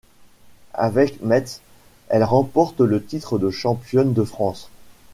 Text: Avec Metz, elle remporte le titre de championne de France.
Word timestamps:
Avec 0.73 1.21
Metz, 1.21 1.61
elle 2.09 2.23
remporte 2.23 2.79
le 2.81 3.05
titre 3.05 3.37
de 3.37 3.51
championne 3.51 4.13
de 4.13 4.23
France. 4.23 4.71